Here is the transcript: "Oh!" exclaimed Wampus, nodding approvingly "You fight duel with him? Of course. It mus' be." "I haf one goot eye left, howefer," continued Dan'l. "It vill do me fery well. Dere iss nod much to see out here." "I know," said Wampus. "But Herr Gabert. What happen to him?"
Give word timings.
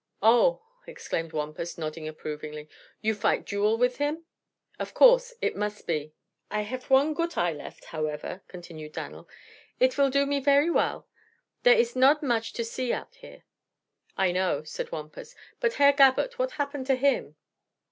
"Oh!" 0.23 0.63
exclaimed 0.87 1.31
Wampus, 1.31 1.77
nodding 1.77 2.07
approvingly 2.07 2.67
"You 3.01 3.13
fight 3.13 3.45
duel 3.45 3.77
with 3.77 3.97
him? 3.97 4.25
Of 4.79 4.95
course. 4.95 5.35
It 5.43 5.55
mus' 5.55 5.83
be." 5.83 6.15
"I 6.49 6.61
haf 6.61 6.89
one 6.89 7.13
goot 7.13 7.37
eye 7.37 7.53
left, 7.53 7.85
howefer," 7.85 8.41
continued 8.47 8.93
Dan'l. 8.93 9.29
"It 9.79 9.93
vill 9.93 10.09
do 10.09 10.25
me 10.25 10.41
fery 10.43 10.71
well. 10.71 11.07
Dere 11.61 11.77
iss 11.77 11.95
nod 11.95 12.23
much 12.23 12.51
to 12.53 12.65
see 12.65 12.91
out 12.91 13.13
here." 13.17 13.43
"I 14.17 14.31
know," 14.31 14.63
said 14.63 14.91
Wampus. 14.91 15.35
"But 15.59 15.73
Herr 15.73 15.93
Gabert. 15.93 16.39
What 16.39 16.53
happen 16.53 16.83
to 16.85 16.95
him?" 16.95 17.35